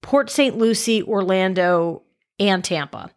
[0.02, 0.58] Port St.
[0.58, 2.04] Lucie, Orlando,
[2.40, 3.12] and Tampa.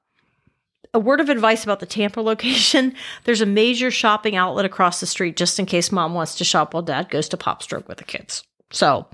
[0.93, 2.95] A word of advice about the Tampa location
[3.25, 6.75] there's a major shopping outlet across the street just in case mom wants to shop
[6.75, 8.43] while dad goes to Popstroke with the kids.
[8.73, 9.07] So,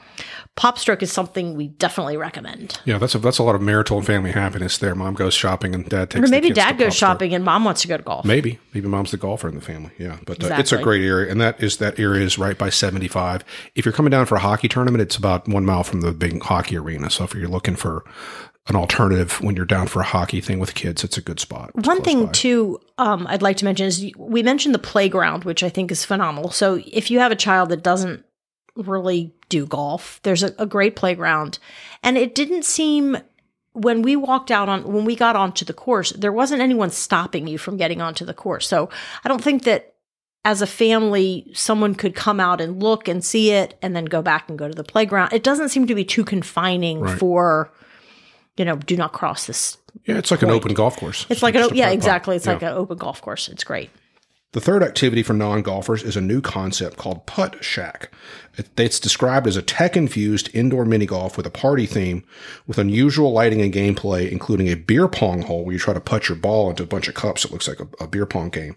[0.57, 2.79] Popstroke is something we definitely recommend.
[2.85, 4.95] Yeah, that's a, that's a lot of marital and family happiness there.
[4.95, 7.89] Mom goes shopping and dad takes Or maybe dad goes shopping and mom wants to
[7.89, 8.25] go to golf.
[8.25, 8.59] Maybe.
[8.75, 9.91] Maybe mom's the golfer in the family.
[9.99, 10.19] Yeah.
[10.25, 11.31] But uh, it's a great area.
[11.31, 13.45] And that is that area is right by 75.
[13.75, 16.43] If you're coming down for a hockey tournament, it's about one mile from the big
[16.43, 17.11] hockey arena.
[17.11, 18.05] So if you're looking for
[18.69, 21.71] an alternative when you're down for a hockey thing with kids, it's a good spot.
[21.77, 22.33] It's One thing by.
[22.33, 26.05] too, um, I'd like to mention is we mentioned the playground, which I think is
[26.05, 26.51] phenomenal.
[26.51, 28.26] So if you have a child that doesn't
[28.77, 31.59] really do golf, there's a, a great playground,
[32.03, 33.17] and it didn't seem
[33.73, 37.47] when we walked out on when we got onto the course, there wasn't anyone stopping
[37.47, 38.67] you from getting onto the course.
[38.67, 38.89] So
[39.23, 39.93] I don't think that
[40.47, 44.23] as a family, someone could come out and look and see it, and then go
[44.23, 45.33] back and go to the playground.
[45.33, 47.19] It doesn't seem to be too confining Right.
[47.19, 47.71] for,
[48.57, 51.27] you know, do not cross this Yeah, it's like an open golf course.
[51.29, 52.37] it's like an yeah, exactly.
[52.37, 52.53] It's Yeah.
[52.55, 53.49] like an open golf course.
[53.49, 53.91] It's great.
[54.57, 58.11] The third activity for non golfers is a new concept called Putt Shack.
[58.79, 62.25] It's described as a tech infused indoor mini golf with a party theme
[62.67, 66.31] with unusual lighting and gameplay, including a beer pong hole where you try to putt
[66.31, 67.45] your ball into a bunch of cups.
[67.45, 68.77] It looks like a, a beer pong game.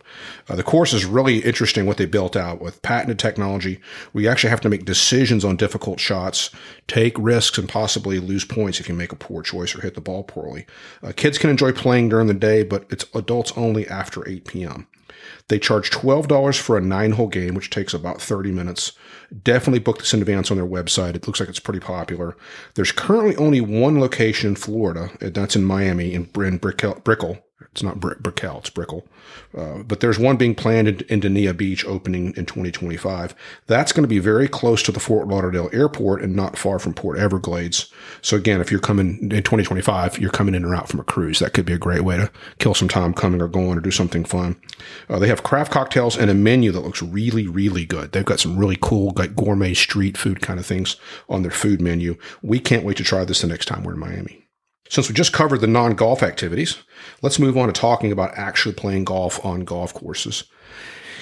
[0.49, 3.79] Uh, the course is really interesting what they built out with patented technology.
[4.11, 6.49] We actually have to make decisions on difficult shots,
[6.89, 10.01] take risks, and possibly lose points if you make a poor choice or hit the
[10.01, 10.65] ball poorly.
[11.01, 14.85] Uh, kids can enjoy playing during the day, but it's adults only after 8 p.m.
[15.49, 18.93] They charge $12 for a nine hole game, which takes about 30 minutes.
[19.43, 21.15] Definitely book this in advance on their website.
[21.15, 22.37] It looks like it's pretty popular.
[22.75, 27.39] There's currently only one location in Florida, and that's in Miami, in, in Brickell, Brickell.
[27.79, 29.07] It's not Br- Brickell, it's Brickell.
[29.57, 33.33] Uh, but there's one being planned in, in Dania Beach opening in 2025.
[33.67, 36.93] That's going to be very close to the Fort Lauderdale airport and not far from
[36.93, 37.89] Port Everglades.
[38.21, 41.39] So again, if you're coming in 2025, you're coming in or out from a cruise.
[41.39, 43.91] That could be a great way to kill some time coming or going or do
[43.91, 44.59] something fun.
[45.07, 48.11] Uh, they have craft cocktails and a menu that looks really, really good.
[48.11, 50.97] They've got some really cool, like gourmet street food kind of things
[51.29, 52.17] on their food menu.
[52.41, 54.48] We can't wait to try this the next time we're in Miami.
[54.89, 56.77] Since we just covered the non golf activities,
[57.21, 60.43] let's move on to talking about actually playing golf on golf courses.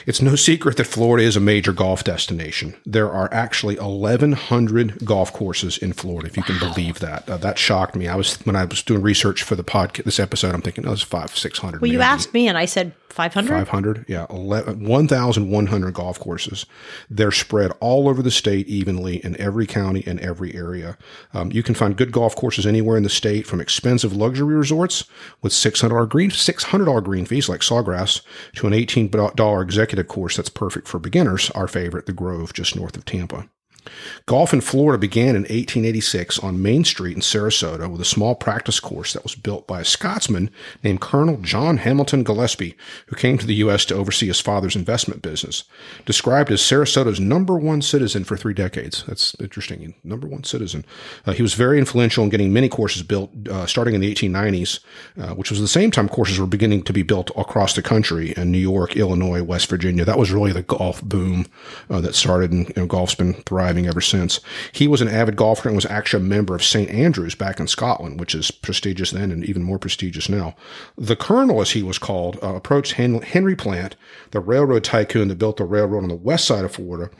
[0.05, 2.77] It's no secret that Florida is a major golf destination.
[2.85, 7.29] There are actually 1,100 golf courses in Florida, if you can believe that.
[7.29, 8.07] Uh, that shocked me.
[8.07, 10.55] I was when I was doing research for the podcast, this episode.
[10.55, 11.81] I'm thinking, oh, it's five, six hundred.
[11.81, 13.49] Well, you asked me, and I said 500.
[13.49, 14.25] 500 yeah.
[14.29, 16.65] 11 1100 golf courses.
[17.09, 20.97] They're spread all over the state evenly in every county and every area.
[21.33, 25.05] Um, you can find good golf courses anywhere in the state from expensive luxury resorts
[25.41, 28.21] with $600 green $600 green fees like sawgrass
[28.55, 32.97] to an $18 executive course that's perfect for beginners our favorite the grove just north
[32.97, 33.49] of tampa
[34.25, 38.79] Golf in Florida began in 1886 on Main Street in Sarasota with a small practice
[38.79, 40.49] course that was built by a Scotsman
[40.83, 42.75] named Colonel John Hamilton Gillespie,
[43.07, 43.85] who came to the U.S.
[43.85, 45.63] to oversee his father's investment business.
[46.05, 49.03] Described as Sarasota's number one citizen for three decades.
[49.07, 49.93] That's interesting.
[50.03, 50.85] Number one citizen.
[51.25, 54.79] Uh, he was very influential in getting many courses built uh, starting in the 1890s,
[55.19, 58.33] uh, which was the same time courses were beginning to be built across the country
[58.35, 60.05] in New York, Illinois, West Virginia.
[60.05, 61.45] That was really the golf boom
[61.89, 64.39] uh, that started, and you know, golf's been thriving ever since.
[64.71, 66.89] He was an avid golfer and was actually a member of St.
[66.89, 70.55] Andrews back in Scotland, which is prestigious then and even more prestigious now.
[70.97, 73.97] The Colonel, as he was called, uh, approached Henry Plant,
[74.31, 77.11] the railroad tycoon that built the railroad on the west side of Florida,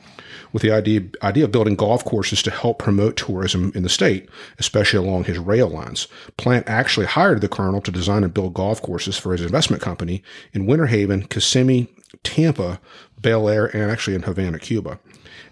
[0.52, 4.28] with the idea, idea of building golf courses to help promote tourism in the state,
[4.58, 6.08] especially along his rail lines.
[6.36, 10.22] Plant actually hired the colonel to design and build golf courses for his investment company
[10.52, 11.88] in Winter Haven, Kissimmee,
[12.22, 12.80] Tampa,
[13.20, 14.98] Belleair, and actually in Havana, Cuba.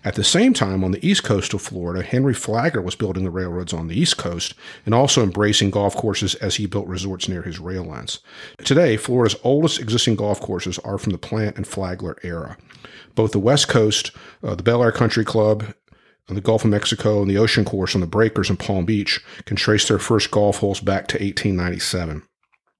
[0.04, 3.30] At the same time, on the east coast of Florida, Henry Flagler was building the
[3.30, 7.42] railroads on the east coast and also embracing golf courses as he built resorts near
[7.42, 8.20] his rail lines.
[8.64, 12.56] Today, Florida's oldest existing golf courses are from the Plant and Flagler era.
[13.14, 15.74] Both the west coast, uh, the Belleair Country Club,
[16.28, 19.56] the Gulf of Mexico, and the Ocean Course on the Breakers in Palm Beach can
[19.56, 22.22] trace their first golf holes back to 1897.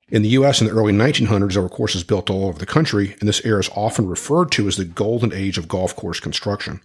[0.09, 0.61] In the U.S.
[0.61, 3.59] in the early 1900s, there were courses built all over the country, and this era
[3.59, 6.81] is often referred to as the golden age of golf course construction.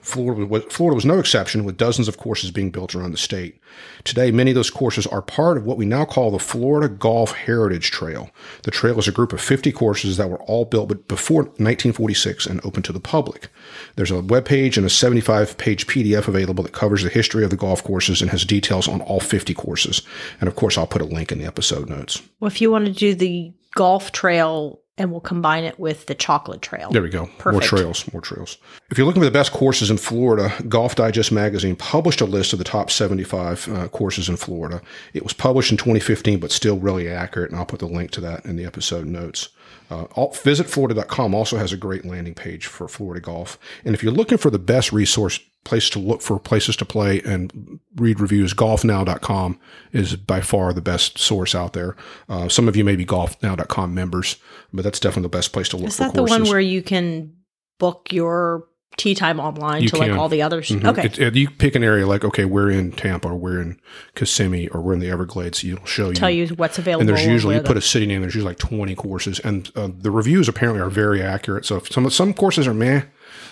[0.00, 3.60] Florida was, no exception, with dozens of courses being built around the state.
[4.04, 7.32] Today, many of those courses are part of what we now call the Florida Golf
[7.32, 8.30] Heritage Trail.
[8.62, 12.64] The trail is a group of 50 courses that were all built before 1946 and
[12.64, 13.48] open to the public.
[13.96, 17.50] There's a web page and a 75 page PDF available that covers the history of
[17.50, 20.00] the golf courses and has details on all 50 courses.
[20.40, 22.22] And of course, I'll put a link in the episode notes.
[22.40, 26.60] Well, you want to do the golf trail and we'll combine it with the chocolate
[26.60, 26.90] trail.
[26.90, 27.26] There we go.
[27.38, 27.52] Perfect.
[27.52, 28.58] More trails, more trails.
[28.90, 32.52] If you're looking for the best courses in Florida, Golf Digest magazine published a list
[32.52, 34.82] of the top 75 uh, courses in Florida.
[35.14, 38.20] It was published in 2015, but still really accurate, and I'll put the link to
[38.20, 39.48] that in the episode notes.
[39.90, 43.58] Uh, visitflorida.com also has a great landing page for Florida golf.
[43.84, 47.20] And if you're looking for the best resource place to look for places to play
[47.22, 49.58] and read reviews, golfnow.com
[49.92, 51.96] is by far the best source out there.
[52.28, 54.36] Uh, some of you may be golfnow.com members,
[54.72, 57.32] but that's definitely the best place to look is that the one where you can
[57.78, 60.10] book your tee time online you to can.
[60.10, 60.68] like all the others.
[60.68, 60.86] Mm-hmm.
[60.86, 61.06] Okay.
[61.06, 63.80] It, it, you pick an area like, okay, we're in Tampa or we're in
[64.14, 65.64] Kissimmee or we're in the Everglades.
[65.64, 66.14] It'll show you.
[66.14, 67.00] Tell you what's available.
[67.00, 69.38] And there's usually, you put a city name, there's usually like 20 courses.
[69.40, 71.64] And uh, the reviews apparently are very accurate.
[71.64, 73.02] So some, some courses are meh,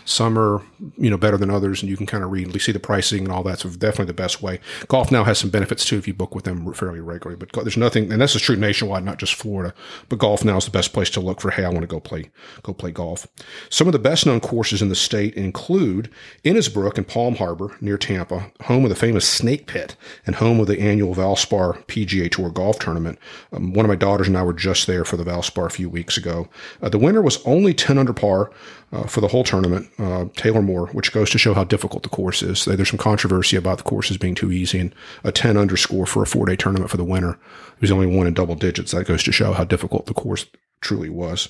[0.04, 0.62] some are,
[0.96, 3.24] you know, better than others, and you can kind of read, and see the pricing
[3.24, 3.60] and all that.
[3.60, 4.60] So definitely the best way.
[4.88, 7.36] Golf now has some benefits too if you book with them fairly regularly.
[7.36, 9.74] But there's nothing, and this is true nationwide, not just Florida.
[10.08, 11.50] But golf now is the best place to look for.
[11.50, 12.30] Hey, I want to go play,
[12.62, 13.26] go play golf.
[13.68, 16.10] Some of the best known courses in the state include
[16.44, 20.66] Innisbrook and Palm Harbor near Tampa, home of the famous Snake Pit and home of
[20.66, 23.18] the annual Valspar PGA Tour golf tournament.
[23.52, 25.88] Um, one of my daughters and I were just there for the Valspar a few
[25.88, 26.48] weeks ago.
[26.82, 28.50] Uh, the winner was only 10 under par
[28.92, 32.08] uh, for the whole tournament, uh, Taylor Moore, which goes to show how difficult the
[32.08, 32.64] course is.
[32.64, 36.26] There's some controversy about the courses being too easy, and a 10 underscore for a
[36.26, 37.38] four day tournament for the winner.
[37.80, 38.92] Was only one in double digits.
[38.92, 40.46] That goes to show how difficult the course
[40.82, 41.48] truly was.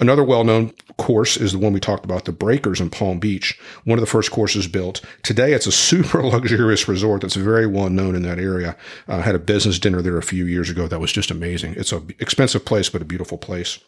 [0.00, 3.58] Another well known course is the one we talked about, the Breakers in Palm Beach,
[3.84, 5.04] one of the first courses built.
[5.22, 8.76] Today, it's a super luxurious resort that's very well known in that area.
[9.08, 11.74] Uh, I had a business dinner there a few years ago that was just amazing.
[11.76, 13.78] It's an expensive place, but a beautiful place.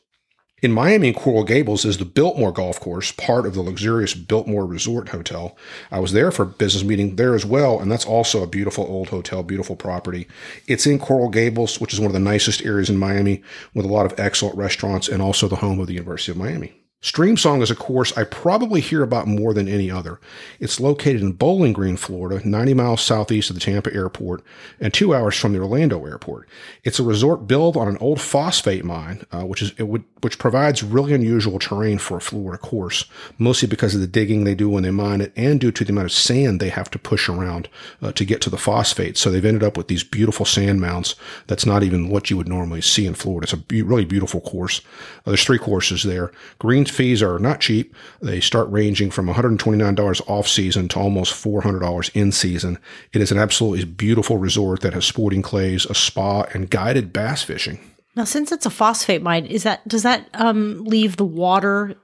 [0.62, 4.66] In Miami and Coral Gables is the Biltmore Golf Course, part of the luxurious Biltmore
[4.66, 5.57] Resort Hotel.
[5.90, 8.85] I was there for a business meeting there as well, and that's also a beautiful
[8.85, 10.29] old hotel, beautiful property.
[10.66, 13.42] It's in Coral Gables, which is one of the nicest areas in Miami,
[13.73, 16.80] with a lot of excellent restaurants and also the home of the University of Miami.
[17.02, 20.20] Streamsong is a course I probably hear about more than any other.
[20.58, 24.42] It's located in Bowling Green, Florida, 90 miles southeast of the Tampa airport
[24.78, 26.46] and two hours from the Orlando airport.
[26.84, 30.82] It's a resort built on an old phosphate mine, uh, which is would, which provides
[30.82, 33.06] really unusual terrain for a Florida course,
[33.38, 35.92] mostly because of the digging they do when they mine it and due to the
[35.92, 37.70] amount of sand they have to push around
[38.02, 39.16] uh, to get to the phosphate.
[39.16, 41.14] So they've ended up with these beautiful sand mounds.
[41.46, 43.46] That's not even what you would normally see in Florida.
[43.46, 44.82] It's a be- really beautiful course.
[45.24, 46.30] Uh, there's three courses there.
[46.58, 47.94] Green fees are not cheap.
[48.20, 52.79] They start ranging from $129 off season to almost $400 in season.
[53.12, 57.42] It is an absolutely beautiful resort that has sporting clays, a spa, and guided bass
[57.42, 57.81] fishing.
[58.16, 61.94] Now, since it's a phosphate mine, is that does that um, leave the water,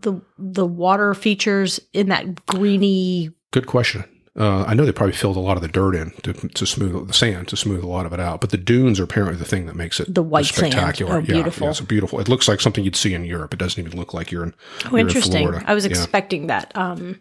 [0.00, 3.30] the the water features in that greeny?
[3.52, 4.04] Good question.
[4.36, 7.06] Uh, I know they probably filled a lot of the dirt in to, to smooth
[7.06, 9.44] the sand to smooth a lot of it out, but the dunes are apparently the
[9.44, 11.12] thing that makes it the white spectacular.
[11.12, 11.30] Sand.
[11.30, 11.66] Oh, beautiful!
[11.66, 12.18] Yeah, it's beautiful.
[12.18, 13.54] It looks like something you'd see in Europe.
[13.54, 14.54] It doesn't even look like you're in.
[14.86, 15.46] Oh, you're interesting.
[15.46, 16.72] In I was expecting that.
[16.76, 17.20] Um,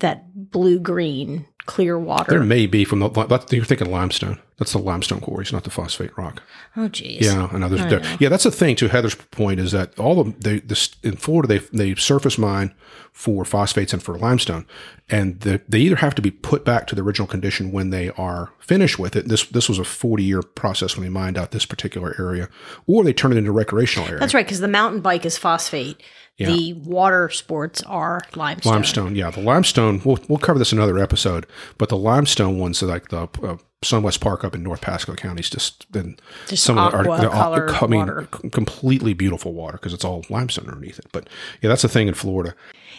[0.00, 2.30] that blue green clear water.
[2.30, 4.38] There may be from the, you're thinking limestone.
[4.58, 6.42] That's the limestone quarries, not the phosphate rock.
[6.78, 7.26] oh, geez.
[7.26, 7.80] Yeah, and others.
[8.18, 8.74] Yeah, that's the thing.
[8.76, 12.72] To Heather's point is that all of they this in Florida they they surface mine
[13.12, 14.66] for phosphates and for limestone,
[15.10, 18.08] and the, they either have to be put back to the original condition when they
[18.10, 19.28] are finished with it.
[19.28, 22.48] This this was a forty year process when they mined out this particular area,
[22.86, 24.20] or they turn it into recreational area.
[24.20, 26.02] That's right, because the mountain bike is phosphate.
[26.38, 28.72] The water sports are limestone.
[28.72, 30.02] Limestone, yeah, the limestone.
[30.04, 31.46] We'll we'll cover this in another episode,
[31.78, 35.40] but the limestone ones, are like the uh, Sunwest Park up in North Pasco County,
[35.40, 36.18] is just been
[36.48, 38.28] Just some of the colored I mean, water.
[38.52, 41.06] completely beautiful water because it's all limestone underneath it.
[41.10, 41.28] But
[41.62, 42.54] yeah, that's the thing in Florida.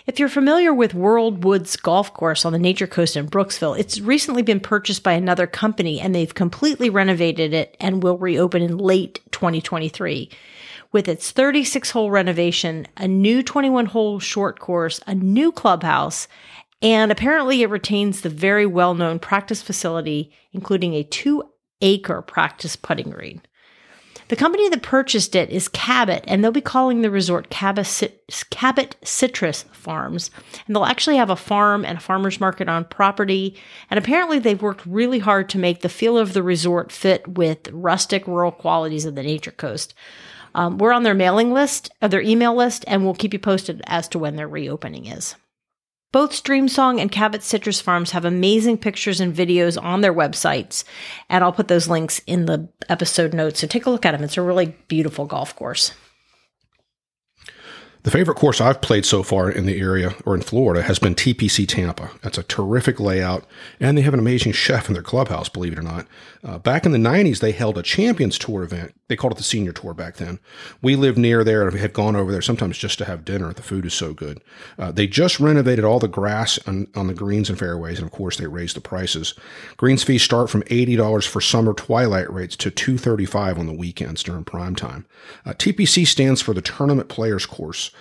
[0.07, 3.99] If you're familiar with World Woods Golf Course on the Nature Coast in Brooksville, it's
[3.99, 8.77] recently been purchased by another company and they've completely renovated it and will reopen in
[8.77, 10.29] late 2023.
[10.91, 16.27] With its 36 hole renovation, a new 21 hole short course, a new clubhouse,
[16.81, 21.43] and apparently it retains the very well known practice facility, including a two
[21.81, 23.41] acre practice putting green.
[24.29, 29.63] The company that purchased it is Cabot, and they'll be calling the resort Cabot, Citrus
[29.71, 30.31] Farms.
[30.65, 33.55] And they'll actually have a farm and a farmer's market on property.
[33.89, 37.69] And apparently, they've worked really hard to make the feel of the resort fit with
[37.71, 39.93] rustic rural qualities of the Nature Coast.
[40.57, 43.79] Um, we're on their mailing list, uh, their email list, and we'll keep you posted
[43.85, 45.35] as to when their reopening is.
[46.11, 50.83] Both Streamsong and Cabot Citrus Farms have amazing pictures and videos on their websites,
[51.29, 53.59] and I'll put those links in the episode notes.
[53.59, 54.23] So take a look at them.
[54.23, 55.93] It's a really beautiful golf course.
[58.01, 61.13] The favorite course I've played so far in the area or in Florida has been
[61.13, 62.09] TPC Tampa.
[62.21, 63.45] That's a terrific layout,
[63.79, 66.07] and they have an amazing chef in their clubhouse, believe it or not.
[66.43, 68.93] Uh, back in the 90s, they held a Champions Tour event.
[69.07, 70.39] They called it the Senior Tour back then.
[70.81, 73.53] We lived near there and had gone over there sometimes just to have dinner.
[73.53, 74.41] The food is so good.
[74.77, 78.11] Uh, they just renovated all the grass on, on the greens and fairways, and of
[78.11, 79.33] course, they raised the prices.
[79.77, 84.43] Greens fees start from $80 for summer twilight rates to 235 on the weekends during
[84.43, 85.05] prime time.
[85.45, 87.91] Uh, TPC stands for the Tournament Players Course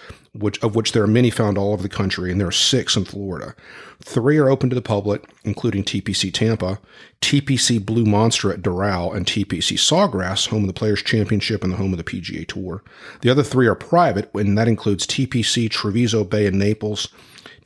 [0.40, 2.96] which of which there are many found all over the country, and there are six
[2.96, 3.54] in Florida.
[4.02, 6.78] Three are open to the public, including TPC Tampa,
[7.20, 11.78] TPC Blue Monster at Doral, and TPC Sawgrass, home of the Players Championship and the
[11.78, 12.82] home of the PGA Tour.
[13.22, 17.08] The other three are private, and that includes TPC Treviso Bay in Naples,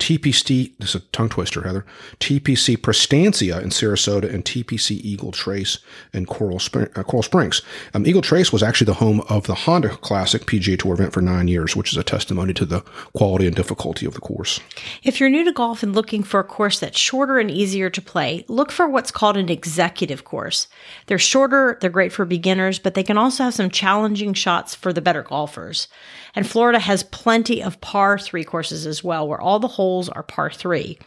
[0.00, 1.84] TPC, this is a tongue twister, Heather,
[2.18, 5.78] TPC Prestancia in Sarasota, and TPC Eagle Trace
[6.12, 7.62] in Coral, Spring, uh, Coral Springs.
[7.92, 11.20] Um, Eagle Trace was actually the home of the Honda Classic PGA Tour event for
[11.20, 12.80] nine years, which is a testimony to the
[13.14, 14.58] quality and difficulty of the course.
[15.02, 18.02] If you're new to golf and looking for a course that's shorter and easier to
[18.02, 20.66] play, look for what's called an executive course.
[21.06, 24.94] They're shorter, they're great for beginners, but they can also have some challenging shots for
[24.94, 25.88] the better golfers.
[26.34, 30.22] And Florida has plenty of par three courses as well, where all the holes are
[30.22, 30.98] par three.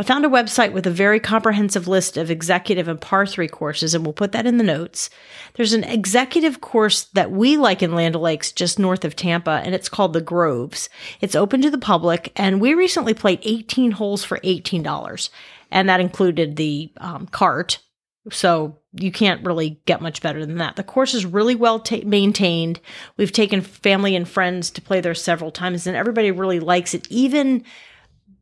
[0.00, 3.94] I found a website with a very comprehensive list of executive and par three courses,
[3.94, 5.10] and we'll put that in the notes.
[5.54, 9.74] There's an executive course that we like in Land O'Lakes just north of Tampa, and
[9.74, 10.88] it's called the Groves.
[11.20, 15.28] It's open to the public, and we recently played 18 holes for $18,
[15.70, 17.80] and that included the um, cart.
[18.30, 20.76] So you can't really get much better than that.
[20.76, 22.80] The course is really well ta- maintained.
[23.16, 27.06] We've taken family and friends to play there several times, and everybody really likes it.
[27.10, 27.64] Even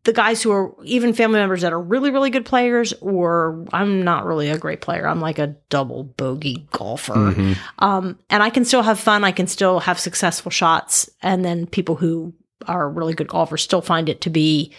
[0.05, 4.03] the guys who are even family members that are really really good players or i'm
[4.05, 7.13] not really a great player i'm like a double bogey golfer
[7.81, 11.67] um, and i can still have fun i can still have successful shots and then
[11.67, 12.33] people who
[12.67, 14.73] are really good golfers still find it to be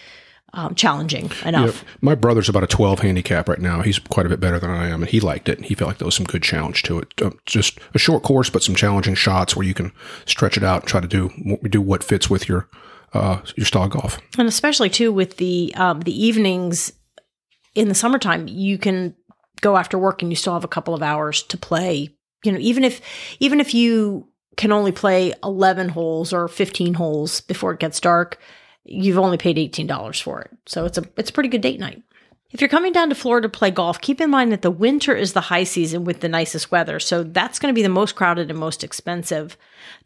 [0.52, 3.82] um, challenging enough Yeah, my brother's about a 12 handicap right now.
[3.82, 5.64] He's quite a bit better than I am, and he liked it.
[5.64, 7.22] He felt like there was some good challenge to it.
[7.22, 9.92] Um, just a short course, but some challenging shots where you can
[10.26, 11.30] stretch it out and try to do
[11.68, 12.68] do what fits with your
[13.12, 14.18] uh, your style of golf.
[14.38, 16.92] and especially too with the um, the evenings
[17.74, 19.14] in the summertime you can
[19.60, 22.08] go after work and you still have a couple of hours to play
[22.44, 23.00] you know even if
[23.40, 28.38] even if you can only play 11 holes or 15 holes before it gets dark
[28.90, 30.50] you've only paid $18 for it.
[30.66, 32.02] So it's a it's a pretty good date night.
[32.50, 35.14] If you're coming down to Florida to play golf, keep in mind that the winter
[35.14, 38.16] is the high season with the nicest weather, so that's going to be the most
[38.16, 39.56] crowded and most expensive.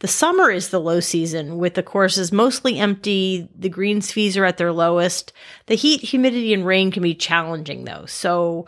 [0.01, 4.45] The summer is the low season with the courses mostly empty, the greens fees are
[4.45, 5.33] at their lowest.
[5.67, 8.67] The heat, humidity, and rain can be challenging though, so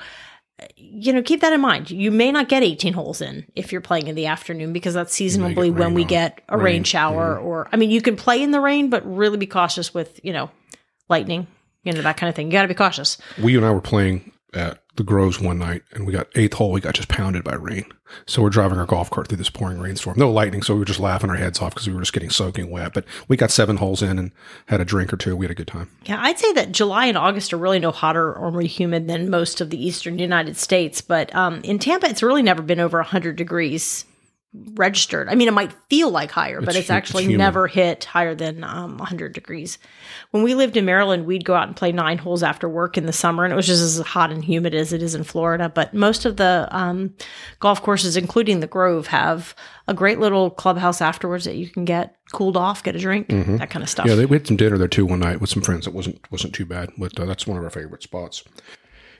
[0.76, 1.90] you know, keep that in mind.
[1.90, 5.12] You may not get 18 holes in if you're playing in the afternoon because that's
[5.12, 8.42] seasonably when we on- get a rain, rain, shower or I mean, you can play
[8.42, 10.50] in the rain, but really be cautious with, you know,
[11.08, 11.46] lightning,
[11.82, 12.46] you know, that kind of thing.
[12.46, 13.18] You got to be cautious.
[13.42, 16.72] we and I were playing at the Groves one night, and we got eighth hole.
[16.72, 17.84] We got just pounded by rain.
[18.24, 20.18] So we're driving our golf cart through this pouring rainstorm.
[20.18, 22.30] No lightning, so we were just laughing our heads off because we were just getting
[22.30, 22.94] soaking wet.
[22.94, 24.32] But we got seven holes in and
[24.66, 25.36] had a drink or two.
[25.36, 25.90] We had a good time.
[26.04, 29.28] Yeah, I'd say that July and August are really no hotter or more humid than
[29.28, 31.00] most of the eastern United States.
[31.00, 34.04] But um, in Tampa, it's really never been over 100 degrees
[34.74, 35.28] registered.
[35.28, 38.34] I mean, it might feel like higher, but It's it's, actually it's never hit higher
[38.34, 39.78] than um, 100 degrees.
[40.30, 43.06] When we lived in Maryland, we'd go out and play nine holes after work in
[43.06, 45.68] the summer, and it was just as hot and humid as it is in Florida.
[45.68, 47.14] But most of the um,
[47.60, 49.54] golf courses, including the Grove, have
[49.88, 53.70] a great little clubhouse afterwards that you can get cooled off, get a drink, that
[53.70, 54.04] kind of stuff.
[54.06, 54.10] Mm-hmm.
[54.10, 55.86] Yeah, they, we had some dinner there too one night with some friends.
[55.86, 58.42] It wasn't wasn't too bad, but uh, that's one of our favorite spots.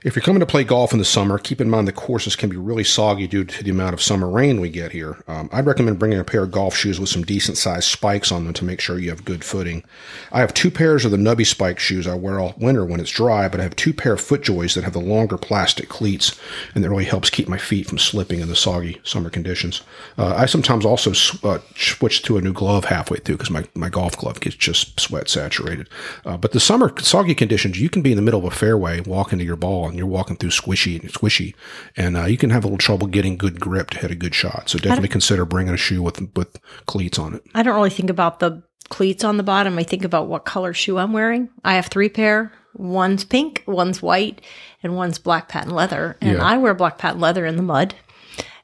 [0.07, 2.49] If you're coming to play golf in the summer, keep in mind the courses can
[2.49, 5.21] be really soggy due to the amount of summer rain we get here.
[5.27, 8.45] Um, I'd recommend bringing a pair of golf shoes with some decent sized spikes on
[8.45, 9.83] them to make sure you have good footing.
[10.31, 13.11] I have two pairs of the Nubby spike shoes I wear all winter when it's
[13.11, 16.39] dry, but I have two pair of FootJoys that have the longer plastic cleats,
[16.73, 19.81] and that really helps keep my feet from slipping in the soggy summer conditions.
[20.17, 23.65] Uh, I sometimes also s- uh, switch to a new glove halfway through because my,
[23.75, 25.89] my golf glove gets just sweat saturated.
[26.25, 29.01] Uh, but the summer soggy conditions, you can be in the middle of a fairway
[29.01, 31.55] walk into your ball and you're walking through squishy and squishy,
[31.95, 34.33] and uh, you can have a little trouble getting good grip to hit a good
[34.35, 34.69] shot.
[34.69, 37.43] So definitely consider bringing a shoe with with cleats on it.
[37.55, 39.77] I don't really think about the cleats on the bottom.
[39.77, 41.49] I think about what color shoe I'm wearing.
[41.65, 42.51] I have three pair.
[42.73, 44.39] One's pink, one's white,
[44.83, 46.15] and one's black patent leather.
[46.21, 46.43] And Yeah.
[46.45, 47.95] I wear black patent leather in the mud.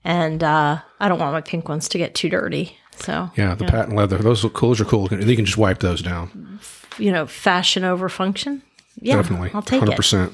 [0.04, 2.78] And uh, I don't want my pink ones to get too dirty.
[2.98, 4.70] So, Yeah, the patent leather, those look cool.
[4.70, 5.08] Those are cool.
[5.12, 6.60] You can just wipe those down.
[7.00, 8.62] you know, fashion over function.
[9.02, 9.96] Yeah, Definitely, I'll take it.
[9.96, 10.32] percent.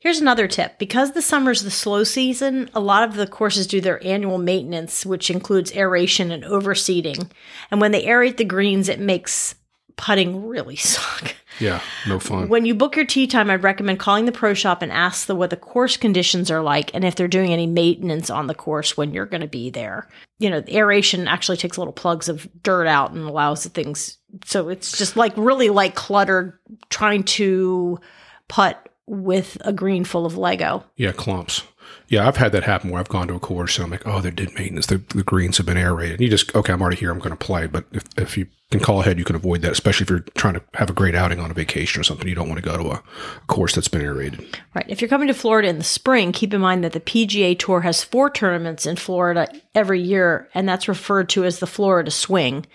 [0.00, 0.78] Here's another tip.
[0.78, 5.04] Because the summer's the slow season, a lot of the courses do their annual maintenance,
[5.04, 7.30] which includes aeration and overseeding.
[7.70, 9.56] And when they aerate the greens, it makes
[9.96, 11.34] putting really suck.
[11.58, 12.48] Yeah, no fun.
[12.48, 15.34] When you book your tee time, I'd recommend calling the pro shop and ask the,
[15.34, 18.96] what the course conditions are like and if they're doing any maintenance on the course
[18.96, 20.08] when you're going to be there.
[20.38, 24.18] You know, the aeration actually takes little plugs of dirt out and allows the things.
[24.44, 26.56] So it's just like really like cluttered
[26.90, 27.98] trying to
[28.46, 30.84] putt with a green full of Lego.
[30.96, 31.62] Yeah, clumps.
[32.08, 34.20] Yeah, I've had that happen where I've gone to a course and I'm like, oh,
[34.20, 34.86] they did maintenance.
[34.86, 36.20] The, the greens have been aerated.
[36.20, 37.10] You just, okay, I'm already here.
[37.10, 37.66] I'm going to play.
[37.66, 40.54] But if, if you can call ahead, you can avoid that, especially if you're trying
[40.54, 42.26] to have a great outing on a vacation or something.
[42.26, 43.02] You don't want to go to a
[43.46, 44.58] course that's been aerated.
[44.74, 44.86] Right.
[44.88, 47.82] If you're coming to Florida in the spring, keep in mind that the PGA Tour
[47.82, 52.66] has four tournaments in Florida every year, and that's referred to as the Florida Swing.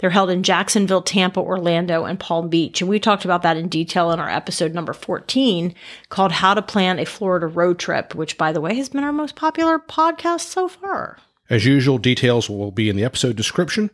[0.00, 2.80] They're held in Jacksonville, Tampa, Orlando, and Palm Beach.
[2.80, 5.74] And we talked about that in detail in our episode number 14
[6.08, 9.12] called How to Plan a Florida Road Trip, which, by the way, has been our
[9.12, 11.18] most popular podcast so far.
[11.50, 13.90] As usual, details will be in the episode description.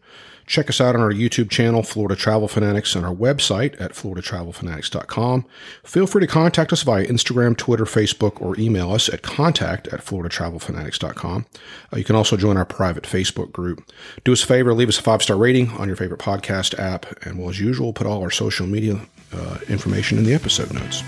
[0.47, 5.45] Check us out on our YouTube channel, Florida Travel Fanatics, and our website at floridatravelfanatics.com.
[5.83, 10.01] Feel free to contact us via Instagram, Twitter, Facebook, or email us at contact at
[10.01, 11.47] floridatravelfanatics.com.
[11.93, 13.85] Uh, you can also join our private Facebook group.
[14.25, 17.07] Do us a favor, leave us a five star rating on your favorite podcast app,
[17.25, 19.01] and we'll, as usual, put all our social media
[19.33, 21.03] uh, information in the episode notes.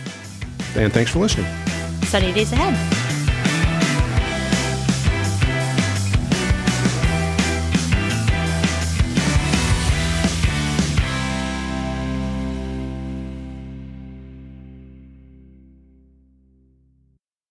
[0.75, 1.47] And thanks for listening.
[2.03, 3.18] Sunny days ahead.